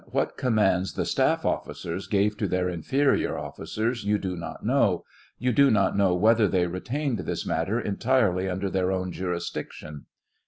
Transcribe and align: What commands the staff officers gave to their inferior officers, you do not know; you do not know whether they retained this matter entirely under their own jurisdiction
What 0.07 0.35
commands 0.35 0.93
the 0.93 1.05
staff 1.05 1.45
officers 1.45 2.07
gave 2.07 2.35
to 2.37 2.47
their 2.47 2.67
inferior 2.67 3.37
officers, 3.37 4.03
you 4.03 4.17
do 4.17 4.35
not 4.35 4.65
know; 4.65 5.05
you 5.37 5.51
do 5.51 5.69
not 5.69 5.95
know 5.95 6.15
whether 6.15 6.47
they 6.47 6.65
retained 6.65 7.19
this 7.19 7.45
matter 7.45 7.79
entirely 7.79 8.49
under 8.49 8.71
their 8.71 8.91
own 8.91 9.11
jurisdiction 9.11 10.05